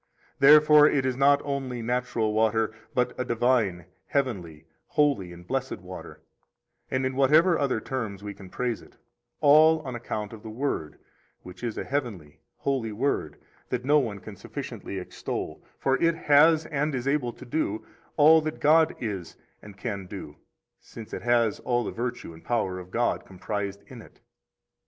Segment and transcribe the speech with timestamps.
[0.39, 6.23] Therefore it is not only natural water, but a divine, heavenly, holy, and blessed water,
[6.89, 8.97] and in whatever other terms we can praise it,
[9.41, 10.97] all on account of the Word,
[11.43, 13.37] which is a heavenly, holy Word,
[13.69, 17.85] that no one can sufficiently extol, for it has, and is able to do,
[18.17, 20.35] all that God is and can do
[20.79, 24.19] [since it has all the virtue and power of God comprised in it].